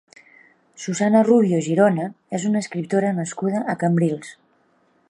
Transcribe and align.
Susana 0.85 1.21
Rubio 1.27 1.59
Girona 1.67 2.09
és 2.39 2.49
una 2.51 2.65
escriptora 2.67 3.13
nascuda 3.21 3.65
a 3.75 3.79
Cambrils. 3.85 4.35